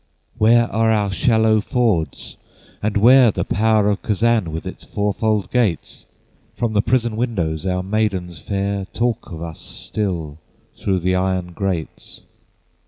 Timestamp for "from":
6.55-6.73